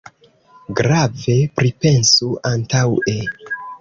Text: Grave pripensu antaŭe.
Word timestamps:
Grave 0.79 1.35
pripensu 1.59 2.31
antaŭe. 2.53 3.15